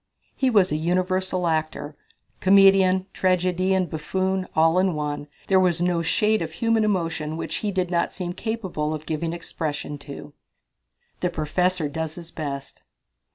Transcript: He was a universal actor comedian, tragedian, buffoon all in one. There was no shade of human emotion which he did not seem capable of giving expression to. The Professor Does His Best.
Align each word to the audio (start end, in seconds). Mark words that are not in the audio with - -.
He 0.35 0.49
was 0.49 0.71
a 0.71 0.77
universal 0.77 1.45
actor 1.45 1.95
comedian, 2.39 3.05
tragedian, 3.13 3.85
buffoon 3.85 4.47
all 4.55 4.79
in 4.79 4.95
one. 4.95 5.27
There 5.45 5.59
was 5.59 5.79
no 5.79 6.01
shade 6.01 6.41
of 6.41 6.53
human 6.53 6.83
emotion 6.83 7.37
which 7.37 7.57
he 7.57 7.69
did 7.69 7.91
not 7.91 8.11
seem 8.11 8.33
capable 8.33 8.95
of 8.95 9.05
giving 9.05 9.31
expression 9.31 9.99
to. 9.99 10.33
The 11.19 11.29
Professor 11.29 11.87
Does 11.87 12.15
His 12.15 12.31
Best. 12.31 12.81